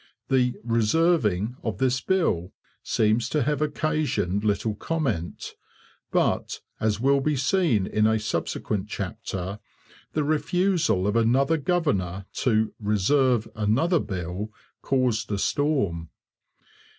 [0.29, 5.53] The 'reserving' of this bill seems to have occasioned little comment;
[6.09, 9.59] but, as will be seen in a subsequent chapter,
[10.13, 14.49] the refusal of another governor to 'reserve' another bill
[14.81, 16.09] caused a storm.